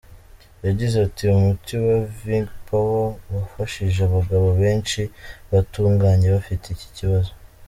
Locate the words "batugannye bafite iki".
5.51-6.89